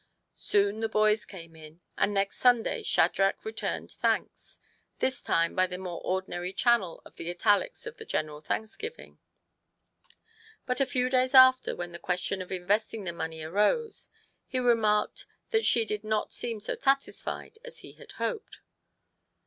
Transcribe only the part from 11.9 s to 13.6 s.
the question of investing the money